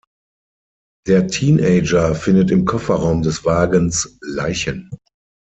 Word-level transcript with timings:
Der 1.05 1.27
Teenager 1.27 2.15
findet 2.15 2.49
im 2.49 2.65
Kofferraum 2.65 3.21
des 3.21 3.45
Wagens 3.45 4.17
Leichen. 4.23 4.89